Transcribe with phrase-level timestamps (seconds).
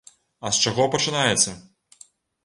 [0.47, 1.53] А з чаго пачынаецца?